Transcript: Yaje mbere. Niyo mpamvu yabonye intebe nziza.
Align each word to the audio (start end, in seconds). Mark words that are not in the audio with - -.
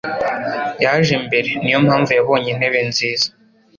Yaje 0.83 1.15
mbere. 1.25 1.49
Niyo 1.61 1.79
mpamvu 1.85 2.09
yabonye 2.17 2.47
intebe 2.51 2.79
nziza. 2.89 3.27